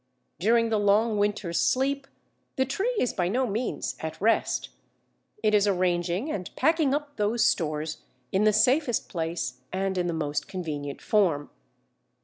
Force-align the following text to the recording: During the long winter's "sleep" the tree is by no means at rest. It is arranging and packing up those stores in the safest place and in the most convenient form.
During 0.39 0.69
the 0.69 0.79
long 0.79 1.19
winter's 1.19 1.59
"sleep" 1.59 2.07
the 2.55 2.65
tree 2.65 2.95
is 2.97 3.13
by 3.13 3.27
no 3.27 3.45
means 3.45 3.95
at 3.99 4.19
rest. 4.19 4.69
It 5.43 5.53
is 5.53 5.67
arranging 5.67 6.31
and 6.31 6.49
packing 6.55 6.91
up 6.95 7.17
those 7.17 7.45
stores 7.45 7.99
in 8.31 8.43
the 8.43 8.51
safest 8.51 9.09
place 9.09 9.61
and 9.71 9.99
in 9.99 10.07
the 10.07 10.13
most 10.13 10.47
convenient 10.47 11.03
form. 11.03 11.51